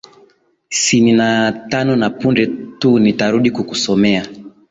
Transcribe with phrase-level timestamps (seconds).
[0.81, 1.29] sini na
[1.69, 2.45] tano na punde
[2.79, 4.25] tu nitarudi kukusomea